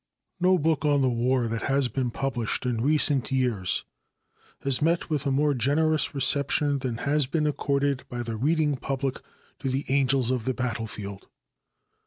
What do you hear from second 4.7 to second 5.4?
met with a